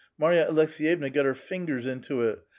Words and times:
Marya 0.17 0.47
Aleks^yevna 0.47 1.13
got 1.13 1.25
her 1.25 1.35
fingers 1.35 1.85
into 1.85 2.23
it. 2.23 2.39